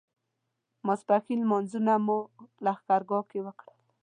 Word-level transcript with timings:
ماسپښین 0.87 1.39
لمونځونه 1.43 1.93
مو 2.05 2.17
لښکرګاه 2.65 3.27
کې 3.29 3.39
وکړل. 3.45 3.77